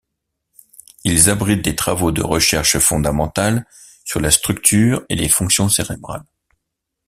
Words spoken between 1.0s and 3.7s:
Il abrite des travaux de recherche fondamentale